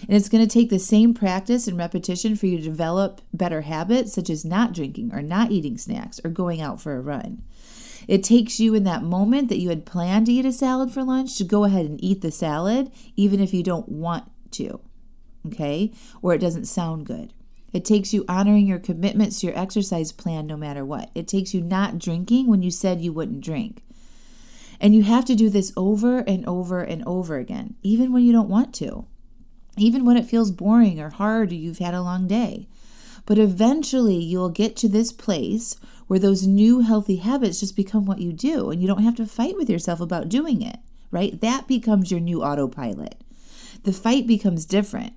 And 0.01 0.15
it's 0.17 0.29
going 0.29 0.45
to 0.45 0.53
take 0.53 0.69
the 0.69 0.79
same 0.79 1.13
practice 1.13 1.67
and 1.67 1.77
repetition 1.77 2.35
for 2.35 2.45
you 2.45 2.57
to 2.57 2.63
develop 2.63 3.21
better 3.33 3.61
habits, 3.61 4.13
such 4.13 4.29
as 4.29 4.45
not 4.45 4.73
drinking 4.73 5.13
or 5.13 5.21
not 5.21 5.51
eating 5.51 5.77
snacks 5.77 6.21
or 6.23 6.29
going 6.29 6.61
out 6.61 6.79
for 6.79 6.95
a 6.95 7.01
run. 7.01 7.41
It 8.07 8.23
takes 8.23 8.59
you 8.59 8.73
in 8.75 8.85
that 8.85 9.03
moment 9.03 9.49
that 9.49 9.59
you 9.59 9.69
had 9.69 9.85
planned 9.85 10.25
to 10.27 10.31
eat 10.31 10.45
a 10.45 10.51
salad 10.51 10.91
for 10.91 11.03
lunch 11.03 11.37
to 11.37 11.43
go 11.43 11.63
ahead 11.63 11.85
and 11.85 12.03
eat 12.03 12.21
the 12.21 12.31
salad, 12.31 12.91
even 13.15 13.39
if 13.39 13.53
you 13.53 13.61
don't 13.61 13.89
want 13.89 14.23
to, 14.51 14.79
okay? 15.47 15.91
Or 16.21 16.33
it 16.33 16.39
doesn't 16.39 16.65
sound 16.65 17.05
good. 17.05 17.33
It 17.71 17.85
takes 17.85 18.13
you 18.13 18.25
honoring 18.27 18.65
your 18.65 18.79
commitments 18.79 19.39
to 19.39 19.47
your 19.47 19.57
exercise 19.57 20.11
plan 20.11 20.47
no 20.47 20.57
matter 20.57 20.83
what. 20.83 21.11
It 21.13 21.27
takes 21.27 21.53
you 21.53 21.61
not 21.61 21.99
drinking 21.99 22.47
when 22.47 22.63
you 22.63 22.71
said 22.71 23.01
you 23.01 23.13
wouldn't 23.13 23.41
drink. 23.41 23.83
And 24.79 24.95
you 24.95 25.03
have 25.03 25.25
to 25.25 25.35
do 25.35 25.49
this 25.49 25.73
over 25.75 26.19
and 26.19 26.45
over 26.47 26.81
and 26.81 27.03
over 27.05 27.37
again, 27.37 27.75
even 27.83 28.11
when 28.11 28.23
you 28.23 28.31
don't 28.31 28.49
want 28.49 28.73
to, 28.75 29.05
even 29.77 30.05
when 30.05 30.17
it 30.17 30.25
feels 30.25 30.51
boring 30.51 30.99
or 30.99 31.09
hard 31.09 31.51
or 31.51 31.55
you've 31.55 31.79
had 31.79 31.93
a 31.93 32.01
long 32.01 32.27
day. 32.27 32.67
But 33.25 33.37
eventually 33.37 34.15
you'll 34.15 34.49
get 34.49 34.75
to 34.77 34.87
this 34.87 35.11
place 35.11 35.75
where 36.07 36.17
those 36.17 36.47
new 36.47 36.79
healthy 36.79 37.17
habits 37.17 37.59
just 37.59 37.75
become 37.75 38.05
what 38.05 38.19
you 38.19 38.33
do 38.33 38.71
and 38.71 38.81
you 38.81 38.87
don't 38.87 39.03
have 39.03 39.15
to 39.15 39.27
fight 39.27 39.55
with 39.55 39.69
yourself 39.69 39.99
about 39.99 40.29
doing 40.29 40.63
it, 40.63 40.79
right? 41.11 41.39
That 41.39 41.67
becomes 41.67 42.09
your 42.09 42.19
new 42.19 42.41
autopilot. 42.41 43.21
The 43.83 43.93
fight 43.93 44.25
becomes 44.25 44.65
different. 44.65 45.13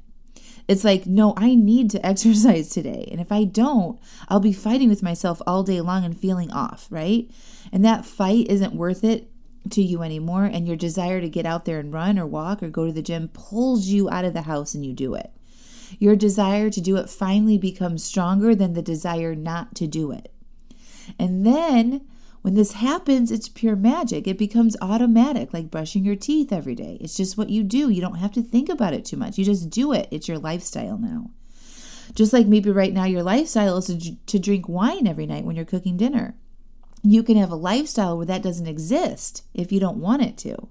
It's 0.68 0.84
like, 0.84 1.06
no, 1.06 1.34
I 1.36 1.54
need 1.54 1.90
to 1.90 2.06
exercise 2.06 2.70
today. 2.70 3.08
And 3.10 3.20
if 3.20 3.32
I 3.32 3.44
don't, 3.44 3.98
I'll 4.28 4.40
be 4.40 4.52
fighting 4.52 4.88
with 4.88 5.02
myself 5.02 5.42
all 5.46 5.62
day 5.62 5.80
long 5.80 6.04
and 6.04 6.18
feeling 6.18 6.50
off, 6.50 6.86
right? 6.90 7.30
And 7.72 7.84
that 7.84 8.04
fight 8.04 8.48
isn't 8.48 8.74
worth 8.74 9.04
it 9.04 9.30
to 9.70 9.82
you 9.82 10.02
anymore 10.02 10.44
and 10.44 10.66
your 10.66 10.76
desire 10.76 11.20
to 11.20 11.28
get 11.28 11.46
out 11.46 11.64
there 11.64 11.78
and 11.78 11.92
run 11.92 12.18
or 12.18 12.26
walk 12.26 12.62
or 12.62 12.68
go 12.68 12.86
to 12.86 12.92
the 12.92 13.02
gym 13.02 13.28
pulls 13.28 13.86
you 13.86 14.10
out 14.10 14.24
of 14.24 14.34
the 14.34 14.42
house 14.42 14.74
and 14.74 14.84
you 14.84 14.92
do 14.92 15.14
it. 15.14 15.30
Your 15.98 16.16
desire 16.16 16.70
to 16.70 16.80
do 16.80 16.96
it 16.96 17.10
finally 17.10 17.58
becomes 17.58 18.02
stronger 18.02 18.54
than 18.54 18.72
the 18.72 18.82
desire 18.82 19.34
not 19.34 19.74
to 19.76 19.86
do 19.86 20.10
it. 20.10 20.32
And 21.18 21.46
then 21.46 22.06
when 22.42 22.54
this 22.54 22.72
happens, 22.72 23.30
it's 23.30 23.48
pure 23.48 23.76
magic. 23.76 24.26
It 24.26 24.38
becomes 24.38 24.76
automatic, 24.80 25.52
like 25.52 25.70
brushing 25.70 26.04
your 26.04 26.16
teeth 26.16 26.52
every 26.52 26.74
day. 26.74 26.98
It's 27.00 27.16
just 27.16 27.38
what 27.38 27.50
you 27.50 27.62
do. 27.62 27.88
You 27.88 28.00
don't 28.00 28.18
have 28.18 28.32
to 28.32 28.42
think 28.42 28.68
about 28.68 28.94
it 28.94 29.04
too 29.04 29.16
much. 29.16 29.38
You 29.38 29.44
just 29.44 29.70
do 29.70 29.92
it. 29.92 30.08
It's 30.10 30.28
your 30.28 30.38
lifestyle 30.38 30.98
now. 30.98 31.30
Just 32.14 32.32
like 32.32 32.46
maybe 32.46 32.70
right 32.70 32.92
now, 32.92 33.04
your 33.04 33.22
lifestyle 33.22 33.78
is 33.78 33.86
to, 33.86 34.16
to 34.26 34.38
drink 34.38 34.68
wine 34.68 35.06
every 35.06 35.26
night 35.26 35.44
when 35.44 35.56
you're 35.56 35.64
cooking 35.64 35.96
dinner 35.96 36.34
you 37.02 37.22
can 37.22 37.36
have 37.36 37.50
a 37.50 37.56
lifestyle 37.56 38.16
where 38.16 38.26
that 38.26 38.42
doesn't 38.42 38.68
exist 38.68 39.42
if 39.54 39.72
you 39.72 39.80
don't 39.80 39.98
want 39.98 40.22
it 40.22 40.38
to. 40.38 40.68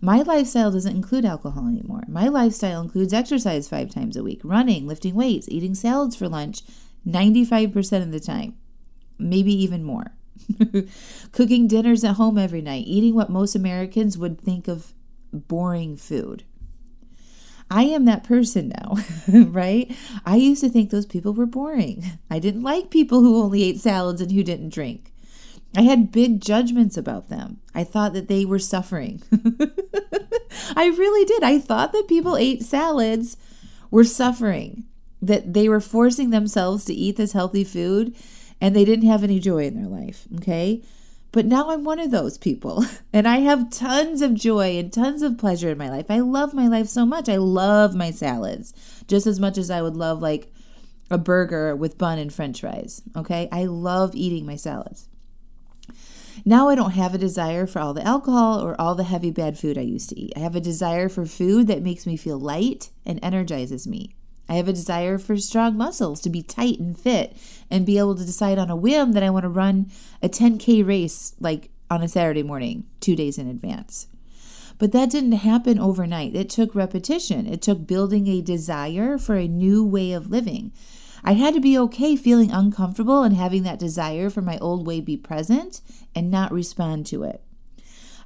My 0.00 0.22
lifestyle 0.22 0.70
doesn't 0.70 0.94
include 0.94 1.24
alcohol 1.24 1.66
anymore. 1.66 2.02
My 2.06 2.28
lifestyle 2.28 2.80
includes 2.80 3.12
exercise 3.12 3.68
five 3.68 3.90
times 3.90 4.16
a 4.16 4.22
week, 4.22 4.40
running, 4.44 4.86
lifting 4.86 5.14
weights, 5.14 5.48
eating 5.48 5.74
salads 5.74 6.14
for 6.14 6.28
lunch 6.28 6.62
95% 7.08 8.02
of 8.02 8.12
the 8.12 8.20
time, 8.20 8.54
maybe 9.18 9.52
even 9.52 9.82
more. 9.82 10.12
Cooking 11.32 11.68
dinners 11.68 12.04
at 12.04 12.16
home 12.16 12.38
every 12.38 12.62
night, 12.62 12.86
eating 12.86 13.14
what 13.14 13.30
most 13.30 13.54
Americans 13.54 14.18
would 14.18 14.40
think 14.40 14.68
of 14.68 14.92
boring 15.32 15.96
food. 15.96 16.44
I 17.70 17.84
am 17.84 18.04
that 18.06 18.24
person 18.24 18.72
now, 18.80 18.96
right? 19.28 19.94
I 20.26 20.36
used 20.36 20.60
to 20.62 20.68
think 20.68 20.90
those 20.90 21.06
people 21.06 21.32
were 21.32 21.46
boring. 21.46 22.04
I 22.28 22.40
didn't 22.40 22.62
like 22.62 22.90
people 22.90 23.20
who 23.20 23.40
only 23.40 23.62
ate 23.62 23.78
salads 23.78 24.20
and 24.20 24.32
who 24.32 24.42
didn't 24.42 24.74
drink. 24.74 25.12
I 25.76 25.82
had 25.82 26.10
big 26.10 26.40
judgments 26.40 26.96
about 26.96 27.28
them. 27.28 27.60
I 27.72 27.84
thought 27.84 28.12
that 28.14 28.26
they 28.26 28.44
were 28.44 28.58
suffering. 28.58 29.22
I 30.76 30.86
really 30.86 31.24
did. 31.24 31.44
I 31.44 31.60
thought 31.60 31.92
that 31.92 32.08
people 32.08 32.36
ate 32.36 32.64
salads 32.64 33.36
were 33.88 34.02
suffering, 34.02 34.84
that 35.22 35.54
they 35.54 35.68
were 35.68 35.80
forcing 35.80 36.30
themselves 36.30 36.84
to 36.86 36.94
eat 36.94 37.16
this 37.16 37.32
healthy 37.32 37.62
food 37.62 38.16
and 38.60 38.76
they 38.76 38.84
didn't 38.84 39.08
have 39.08 39.24
any 39.24 39.40
joy 39.40 39.64
in 39.64 39.74
their 39.74 39.90
life. 39.90 40.26
Okay. 40.36 40.82
But 41.32 41.46
now 41.46 41.70
I'm 41.70 41.84
one 41.84 42.00
of 42.00 42.10
those 42.10 42.38
people 42.38 42.84
and 43.12 43.26
I 43.26 43.38
have 43.38 43.70
tons 43.70 44.20
of 44.20 44.34
joy 44.34 44.78
and 44.78 44.92
tons 44.92 45.22
of 45.22 45.38
pleasure 45.38 45.70
in 45.70 45.78
my 45.78 45.88
life. 45.88 46.06
I 46.10 46.20
love 46.20 46.54
my 46.54 46.66
life 46.66 46.88
so 46.88 47.06
much. 47.06 47.28
I 47.28 47.36
love 47.36 47.94
my 47.94 48.10
salads 48.10 48.74
just 49.06 49.26
as 49.26 49.40
much 49.40 49.56
as 49.56 49.70
I 49.70 49.82
would 49.82 49.96
love 49.96 50.20
like 50.20 50.52
a 51.10 51.18
burger 51.18 51.74
with 51.74 51.98
bun 51.98 52.18
and 52.18 52.32
french 52.32 52.60
fries. 52.60 53.02
Okay. 53.16 53.48
I 53.50 53.64
love 53.64 54.14
eating 54.14 54.44
my 54.44 54.56
salads. 54.56 55.08
Now 56.44 56.68
I 56.68 56.74
don't 56.74 56.92
have 56.92 57.14
a 57.14 57.18
desire 57.18 57.66
for 57.66 57.80
all 57.80 57.92
the 57.92 58.06
alcohol 58.06 58.60
or 58.60 58.80
all 58.80 58.94
the 58.94 59.04
heavy 59.04 59.30
bad 59.30 59.58
food 59.58 59.76
I 59.76 59.82
used 59.82 60.08
to 60.10 60.18
eat. 60.18 60.32
I 60.36 60.38
have 60.38 60.56
a 60.56 60.60
desire 60.60 61.08
for 61.08 61.26
food 61.26 61.66
that 61.66 61.82
makes 61.82 62.06
me 62.06 62.16
feel 62.16 62.38
light 62.38 62.90
and 63.04 63.18
energizes 63.22 63.86
me. 63.86 64.14
I 64.50 64.54
have 64.54 64.66
a 64.66 64.72
desire 64.72 65.16
for 65.16 65.36
strong 65.36 65.76
muscles, 65.76 66.20
to 66.22 66.28
be 66.28 66.42
tight 66.42 66.80
and 66.80 66.98
fit, 66.98 67.36
and 67.70 67.86
be 67.86 67.98
able 67.98 68.16
to 68.16 68.24
decide 68.24 68.58
on 68.58 68.68
a 68.68 68.74
whim 68.74 69.12
that 69.12 69.22
I 69.22 69.30
want 69.30 69.44
to 69.44 69.48
run 69.48 69.92
a 70.20 70.28
10K 70.28 70.84
race 70.84 71.36
like 71.38 71.70
on 71.88 72.02
a 72.02 72.08
Saturday 72.08 72.42
morning, 72.42 72.84
two 72.98 73.14
days 73.14 73.38
in 73.38 73.48
advance. 73.48 74.08
But 74.76 74.90
that 74.90 75.10
didn't 75.10 75.32
happen 75.32 75.78
overnight. 75.78 76.34
It 76.34 76.50
took 76.50 76.74
repetition, 76.74 77.46
it 77.46 77.62
took 77.62 77.86
building 77.86 78.26
a 78.26 78.42
desire 78.42 79.18
for 79.18 79.36
a 79.36 79.46
new 79.46 79.86
way 79.86 80.10
of 80.10 80.30
living. 80.30 80.72
I 81.22 81.34
had 81.34 81.54
to 81.54 81.60
be 81.60 81.78
okay 81.78 82.16
feeling 82.16 82.50
uncomfortable 82.50 83.22
and 83.22 83.36
having 83.36 83.62
that 83.62 83.78
desire 83.78 84.30
for 84.30 84.42
my 84.42 84.58
old 84.58 84.84
way 84.84 85.00
be 85.00 85.16
present 85.16 85.80
and 86.12 86.28
not 86.28 86.50
respond 86.50 87.06
to 87.06 87.22
it. 87.22 87.40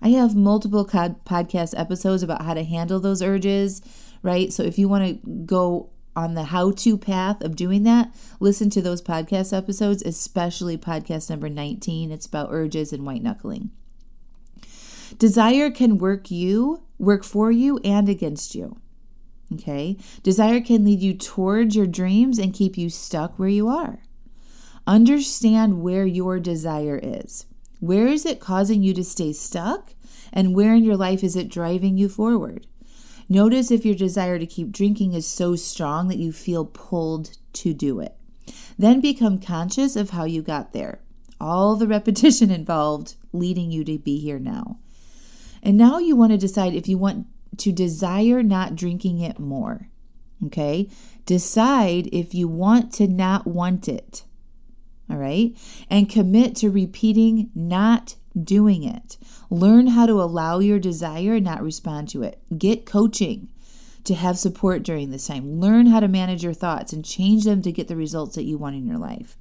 I 0.01 0.11
have 0.11 0.35
multiple 0.35 0.87
podcast 0.87 1.79
episodes 1.79 2.23
about 2.23 2.43
how 2.43 2.55
to 2.55 2.65
handle 2.65 3.01
those 3.01 3.21
urges, 3.21 3.83
right? 4.23 4.53
So 4.53 4.63
if 4.63 4.79
you 4.79 4.89
want 4.89 5.23
to 5.23 5.31
go 5.45 5.91
on 6.17 6.35
the 6.35 6.45
how 6.45 6.71
to 6.71 6.97
path 6.97 7.43
of 7.43 7.57
doing 7.57 7.83
that, 7.85 8.15
listen 8.41 8.71
to 8.71 8.83
those 8.83 9.03
podcast 9.03 9.57
episodes, 9.57 10.03
especially 10.03 10.79
podcast 10.79 11.31
number 11.31 11.49
19. 11.49 12.11
It's 12.11 12.27
about 12.27 12.49
urges 12.51 12.93
and 12.93 13.05
white 13.05 13.23
knuckling. 13.23 13.71
Desire 15.19 15.71
can 15.71 15.99
work 15.99 16.31
you, 16.31 16.83
work 16.99 17.25
for 17.25 17.51
you 17.51 17.79
and 17.85 18.09
against 18.09 18.55
you. 18.55 18.77
Okay? 19.53 19.97
Desire 20.23 20.61
can 20.61 20.85
lead 20.85 21.01
you 21.01 21.15
towards 21.15 21.77
your 21.77 21.87
dreams 21.87 22.39
and 22.39 22.55
keep 22.55 22.77
you 22.77 22.91
stuck 22.91 23.39
where 23.39 23.49
you 23.49 23.69
are. 23.69 24.01
Understand 24.87 25.83
where 25.83 26.07
your 26.07 26.39
desire 26.41 26.99
is. 27.03 27.47
Where 27.81 28.07
is 28.07 28.27
it 28.27 28.41
causing 28.41 28.83
you 28.83 28.95
to 28.95 29.05
stay 29.05 29.33
stuck? 29.33 29.95
And 30.33 30.55
where 30.55 30.75
in 30.75 30.85
your 30.85 30.97
life 30.97 31.23
is 31.23 31.37
it 31.37 31.49
driving 31.49 31.97
you 31.97 32.09
forward? 32.09 32.67
Notice 33.29 33.71
if 33.71 33.85
your 33.85 33.95
desire 33.95 34.39
to 34.39 34.47
keep 34.47 34.71
drinking 34.71 35.13
is 35.15 35.27
so 35.27 35.57
strong 35.57 36.09
that 36.09 36.19
you 36.19 36.33
feel 36.33 36.65
pulled 36.65 37.37
to 37.55 37.73
do 37.73 38.01
it. 38.01 38.15
Then 38.79 39.01
become 39.01 39.39
conscious 39.39 39.97
of 39.97 40.11
how 40.11 40.25
you 40.25 40.43
got 40.43 40.73
there, 40.73 41.01
all 41.41 41.77
the 41.77 41.87
repetition 41.89 42.51
involved 42.51 43.15
leading 43.33 43.71
you 43.71 43.85
to 43.85 43.99
be 43.99 44.19
here 44.19 44.39
now. 44.39 44.79
And 45.63 45.77
now 45.77 45.99
you 45.99 46.15
want 46.15 46.33
to 46.33 46.39
decide 46.39 46.75
if 46.75 46.89
you 46.89 46.99
want 46.99 47.27
to 47.59 47.73
desire 47.73 48.43
not 48.43 48.77
drinking 48.77 49.21
it 49.21 49.39
more. 49.39 49.89
Okay? 50.47 50.91
Decide 51.25 52.09
if 52.13 52.35
you 52.35 52.49
want 52.49 52.93
to 52.95 53.09
not 53.09 53.47
want 53.47 53.89
it. 53.89 54.25
All 55.09 55.17
right? 55.17 55.57
And 55.89 56.11
commit 56.11 56.57
to 56.57 56.71
repeating 56.71 57.51
not 57.55 58.17
doing 58.43 58.83
it. 58.83 59.17
Learn 59.51 59.89
how 59.89 60.07
to 60.07 60.21
allow 60.21 60.59
your 60.59 60.79
desire 60.79 61.35
and 61.35 61.45
not 61.45 61.63
respond 61.63 62.09
to 62.11 62.23
it. 62.23 62.41
Get 62.57 62.87
coaching 62.87 63.51
to 64.05 64.15
have 64.15 64.39
support 64.39 64.83
during 64.83 65.11
this 65.11 65.27
time. 65.27 65.61
Learn 65.61 65.87
how 65.87 66.01
to 66.01 66.09
manage 66.09 66.43
your 66.43 66.53
thoughts 66.53 66.93
and 66.93 67.05
change 67.05 67.45
them 67.45 67.63
to 67.63 67.73
get 67.73 67.89
the 67.89 67.97
results 67.97 68.35
that 68.35 68.45
you 68.45 68.59
want 68.59 68.77
in 68.77 68.87
your 68.87 68.99
life. 68.99 69.37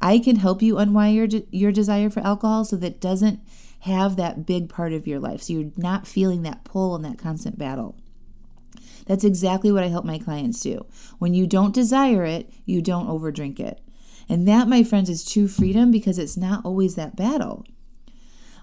I 0.00 0.18
can 0.18 0.36
help 0.36 0.62
you 0.62 0.76
unwire 0.76 1.44
your 1.50 1.72
desire 1.72 2.08
for 2.08 2.20
alcohol 2.20 2.64
so 2.64 2.76
that 2.76 3.00
doesn't 3.00 3.40
have 3.80 4.16
that 4.16 4.46
big 4.46 4.68
part 4.68 4.92
of 4.92 5.06
your 5.06 5.18
life. 5.18 5.42
So 5.42 5.52
you're 5.54 5.72
not 5.76 6.06
feeling 6.06 6.42
that 6.42 6.64
pull 6.64 6.94
and 6.94 7.04
that 7.04 7.18
constant 7.18 7.58
battle. 7.58 7.96
That's 9.06 9.24
exactly 9.24 9.72
what 9.72 9.82
I 9.82 9.88
help 9.88 10.04
my 10.04 10.18
clients 10.18 10.60
do. 10.60 10.86
When 11.18 11.34
you 11.34 11.46
don't 11.46 11.74
desire 11.74 12.24
it, 12.24 12.50
you 12.64 12.80
don't 12.80 13.08
overdrink 13.08 13.58
it. 13.58 13.80
And 14.28 14.46
that, 14.46 14.68
my 14.68 14.84
friends, 14.84 15.10
is 15.10 15.28
true 15.28 15.48
freedom 15.48 15.90
because 15.90 16.18
it's 16.18 16.36
not 16.36 16.64
always 16.64 16.94
that 16.94 17.16
battle. 17.16 17.64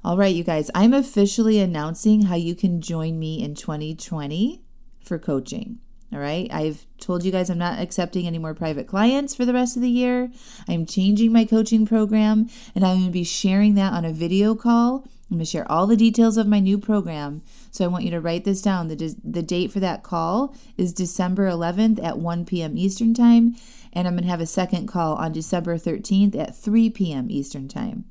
All 0.07 0.15
right, 0.15 0.33
you 0.33 0.45
guys, 0.45 0.71
I'm 0.73 0.93
officially 0.93 1.59
announcing 1.59 2.21
how 2.21 2.35
you 2.35 2.55
can 2.55 2.79
join 2.79 3.19
me 3.19 3.43
in 3.43 3.55
2020 3.55 4.61
for 5.03 5.19
coaching. 5.19 5.79
All 6.13 6.19
right, 6.19 6.47
I've 6.49 6.85
told 6.97 7.25
you 7.25 7.31
guys 7.33 7.49
I'm 7.49 7.57
not 7.57 7.79
accepting 7.79 8.25
any 8.25 8.37
more 8.37 8.53
private 8.53 8.87
clients 8.87 9.35
for 9.35 9.43
the 9.43 9.53
rest 9.53 9.75
of 9.75 9.81
the 9.81 9.89
year. 9.89 10.31
I'm 10.65 10.85
changing 10.85 11.33
my 11.33 11.43
coaching 11.43 11.85
program 11.85 12.49
and 12.73 12.85
I'm 12.85 12.99
going 12.99 13.07
to 13.07 13.11
be 13.11 13.25
sharing 13.25 13.75
that 13.75 13.91
on 13.91 14.05
a 14.05 14.13
video 14.13 14.55
call. 14.55 15.05
I'm 15.29 15.35
going 15.35 15.39
to 15.39 15.45
share 15.45 15.69
all 15.69 15.87
the 15.87 15.97
details 15.97 16.37
of 16.37 16.47
my 16.47 16.61
new 16.61 16.77
program. 16.77 17.41
So 17.71 17.83
I 17.83 17.89
want 17.89 18.05
you 18.05 18.11
to 18.11 18.21
write 18.21 18.45
this 18.45 18.61
down. 18.61 18.87
The, 18.87 19.13
the 19.25 19.43
date 19.43 19.73
for 19.73 19.81
that 19.81 20.03
call 20.03 20.55
is 20.77 20.93
December 20.93 21.49
11th 21.49 22.01
at 22.01 22.17
1 22.17 22.45
p.m. 22.45 22.77
Eastern 22.77 23.13
Time. 23.13 23.57
And 23.91 24.07
I'm 24.07 24.13
going 24.13 24.23
to 24.23 24.29
have 24.29 24.39
a 24.39 24.45
second 24.45 24.87
call 24.87 25.15
on 25.15 25.33
December 25.33 25.75
13th 25.77 26.33
at 26.37 26.55
3 26.55 26.91
p.m. 26.91 27.29
Eastern 27.29 27.67
Time. 27.67 28.05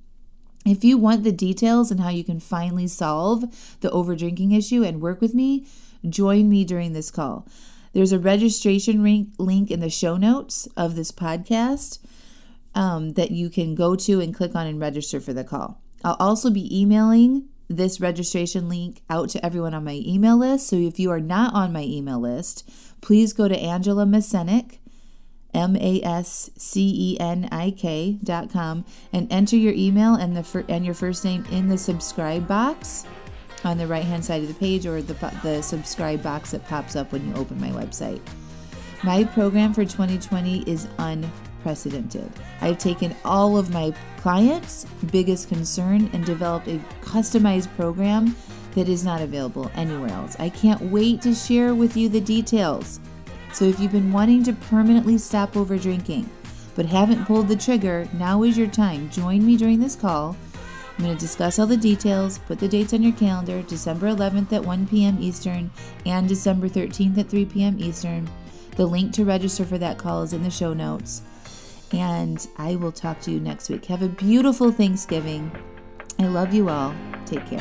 If 0.66 0.82
you 0.82 0.98
want 0.98 1.22
the 1.22 1.32
details 1.32 1.92
and 1.92 2.00
how 2.00 2.08
you 2.08 2.24
can 2.24 2.40
finally 2.40 2.88
solve 2.88 3.42
the 3.80 3.90
overdrinking 3.90 4.56
issue 4.56 4.82
and 4.82 5.00
work 5.00 5.20
with 5.20 5.32
me, 5.32 5.66
join 6.08 6.48
me 6.48 6.64
during 6.64 6.92
this 6.92 7.10
call. 7.10 7.46
There's 7.92 8.12
a 8.12 8.18
registration 8.18 9.02
link 9.38 9.70
in 9.70 9.80
the 9.80 9.88
show 9.88 10.16
notes 10.16 10.66
of 10.76 10.96
this 10.96 11.12
podcast 11.12 12.00
um, 12.74 13.12
that 13.12 13.30
you 13.30 13.48
can 13.48 13.74
go 13.74 13.96
to 13.96 14.20
and 14.20 14.34
click 14.34 14.54
on 14.54 14.66
and 14.66 14.80
register 14.80 15.20
for 15.20 15.32
the 15.32 15.44
call. 15.44 15.80
I'll 16.04 16.16
also 16.18 16.50
be 16.50 16.78
emailing 16.78 17.48
this 17.68 18.00
registration 18.00 18.68
link 18.68 19.02
out 19.08 19.28
to 19.30 19.44
everyone 19.44 19.72
on 19.72 19.84
my 19.84 20.02
email 20.04 20.36
list. 20.36 20.68
So 20.68 20.76
if 20.76 20.98
you 20.98 21.10
are 21.10 21.20
not 21.20 21.54
on 21.54 21.72
my 21.72 21.82
email 21.82 22.20
list, 22.20 22.68
please 23.00 23.32
go 23.32 23.48
to 23.48 23.58
Angela 23.58 24.04
Mascenik 25.56 27.18
dot 28.24 28.50
com, 28.50 28.84
and 29.12 29.32
enter 29.32 29.56
your 29.56 29.72
email 29.72 30.14
and, 30.14 30.36
the 30.36 30.42
fir- 30.42 30.64
and 30.68 30.84
your 30.84 30.94
first 30.94 31.24
name 31.24 31.44
in 31.50 31.68
the 31.68 31.78
subscribe 31.78 32.46
box 32.46 33.06
on 33.64 33.78
the 33.78 33.86
right 33.86 34.04
hand 34.04 34.24
side 34.24 34.42
of 34.42 34.48
the 34.48 34.54
page 34.54 34.86
or 34.86 35.00
the, 35.02 35.14
the 35.42 35.62
subscribe 35.62 36.22
box 36.22 36.50
that 36.50 36.66
pops 36.66 36.94
up 36.94 37.10
when 37.12 37.26
you 37.26 37.34
open 37.34 37.60
my 37.60 37.70
website. 37.70 38.20
My 39.02 39.24
program 39.24 39.74
for 39.74 39.84
2020 39.84 40.62
is 40.70 40.86
unprecedented. 40.98 42.30
I've 42.60 42.78
taken 42.78 43.14
all 43.24 43.56
of 43.56 43.70
my 43.70 43.94
clients' 44.18 44.86
biggest 45.10 45.48
concern 45.48 46.10
and 46.12 46.24
developed 46.24 46.68
a 46.68 46.78
customized 47.00 47.74
program 47.76 48.36
that 48.74 48.88
is 48.88 49.04
not 49.04 49.22
available 49.22 49.70
anywhere 49.74 50.10
else. 50.10 50.36
I 50.38 50.50
can't 50.50 50.80
wait 50.82 51.22
to 51.22 51.34
share 51.34 51.74
with 51.74 51.96
you 51.96 52.08
the 52.08 52.20
details. 52.20 53.00
So 53.56 53.64
if 53.64 53.80
you've 53.80 53.92
been 53.92 54.12
wanting 54.12 54.42
to 54.42 54.52
permanently 54.52 55.16
stop 55.16 55.56
over 55.56 55.78
drinking 55.78 56.28
but 56.74 56.84
haven't 56.84 57.24
pulled 57.24 57.48
the 57.48 57.56
trigger, 57.56 58.06
now 58.12 58.42
is 58.42 58.58
your 58.58 58.66
time. 58.66 59.08
Join 59.08 59.46
me 59.46 59.56
during 59.56 59.80
this 59.80 59.96
call. 59.96 60.36
I'm 60.98 61.04
going 61.06 61.16
to 61.16 61.18
discuss 61.18 61.58
all 61.58 61.66
the 61.66 61.74
details, 61.74 62.36
put 62.40 62.58
the 62.58 62.68
dates 62.68 62.92
on 62.92 63.02
your 63.02 63.14
calendar 63.14 63.62
December 63.62 64.08
11th 64.08 64.52
at 64.52 64.62
1 64.62 64.88
p.m. 64.88 65.16
Eastern 65.22 65.70
and 66.04 66.28
December 66.28 66.68
13th 66.68 67.16
at 67.16 67.30
3 67.30 67.46
p.m. 67.46 67.78
Eastern. 67.78 68.28
The 68.72 68.84
link 68.84 69.14
to 69.14 69.24
register 69.24 69.64
for 69.64 69.78
that 69.78 69.96
call 69.96 70.22
is 70.22 70.34
in 70.34 70.42
the 70.42 70.50
show 70.50 70.74
notes. 70.74 71.22
And 71.92 72.46
I 72.58 72.76
will 72.76 72.92
talk 72.92 73.20
to 73.22 73.30
you 73.30 73.40
next 73.40 73.70
week. 73.70 73.86
Have 73.86 74.02
a 74.02 74.08
beautiful 74.08 74.70
Thanksgiving. 74.70 75.50
I 76.18 76.26
love 76.26 76.52
you 76.52 76.68
all. 76.68 76.94
Take 77.24 77.46
care. 77.46 77.56